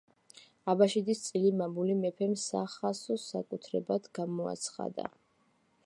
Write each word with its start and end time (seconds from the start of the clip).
აბაშიძის 0.71 1.19
წილი 1.25 1.51
მამული 1.59 1.97
მეფემ 1.99 2.33
სახასო 2.45 3.19
საკუთრებად 3.27 4.11
გამოაცხადა. 4.21 5.09